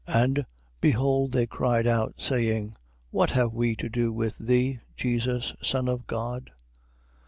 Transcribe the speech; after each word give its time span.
8:29. 0.07 0.19
And 0.23 0.45
behold 0.81 1.31
they 1.31 1.45
cried 1.45 1.85
out, 1.85 2.15
saying: 2.17 2.73
What 3.11 3.29
have 3.29 3.53
we 3.53 3.75
to 3.75 3.87
do 3.87 4.11
with 4.11 4.35
thee, 4.39 4.79
Jesus 4.97 5.53
Son 5.61 5.87
of 5.87 6.07
God? 6.07 6.49